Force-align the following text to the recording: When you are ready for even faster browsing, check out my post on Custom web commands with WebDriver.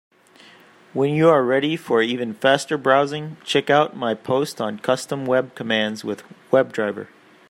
When 0.93 1.13
you 1.13 1.29
are 1.29 1.43
ready 1.43 1.77
for 1.77 2.01
even 2.01 2.33
faster 2.33 2.75
browsing, 2.75 3.37
check 3.43 3.69
out 3.69 3.95
my 3.95 4.15
post 4.15 4.59
on 4.59 4.79
Custom 4.79 5.27
web 5.27 5.53
commands 5.53 6.03
with 6.03 6.23
WebDriver. 6.51 7.07